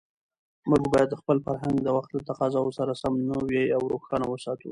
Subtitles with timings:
[0.69, 4.59] موږ باید خپل فرهنګ د وخت له تقاضاوو سره سم نوی او روښانه وساتو.